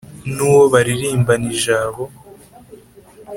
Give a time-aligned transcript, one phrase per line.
[0.33, 2.03] Ni uwo baririmbana ijabo